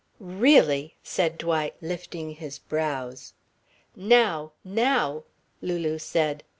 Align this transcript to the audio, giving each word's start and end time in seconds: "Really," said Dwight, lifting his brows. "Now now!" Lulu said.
"Really," 0.19 0.95
said 1.03 1.37
Dwight, 1.37 1.75
lifting 1.79 2.31
his 2.31 2.57
brows. 2.57 3.33
"Now 3.95 4.53
now!" 4.65 5.25
Lulu 5.61 5.99
said. 5.99 6.43